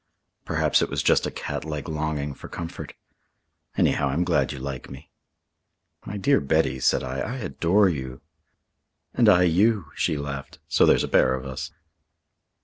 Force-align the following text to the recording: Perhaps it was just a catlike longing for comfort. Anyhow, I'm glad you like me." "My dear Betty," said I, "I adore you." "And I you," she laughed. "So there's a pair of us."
Perhaps 0.45 0.81
it 0.81 0.89
was 0.89 1.03
just 1.03 1.27
a 1.27 1.29
catlike 1.29 1.87
longing 1.87 2.33
for 2.33 2.47
comfort. 2.47 2.95
Anyhow, 3.77 4.07
I'm 4.07 4.23
glad 4.23 4.51
you 4.51 4.57
like 4.57 4.89
me." 4.89 5.11
"My 6.07 6.17
dear 6.17 6.39
Betty," 6.39 6.79
said 6.79 7.03
I, 7.03 7.19
"I 7.19 7.35
adore 7.35 7.87
you." 7.87 8.19
"And 9.13 9.29
I 9.29 9.43
you," 9.43 9.91
she 9.93 10.17
laughed. 10.17 10.57
"So 10.67 10.87
there's 10.87 11.03
a 11.03 11.07
pair 11.07 11.35
of 11.35 11.45
us." 11.45 11.69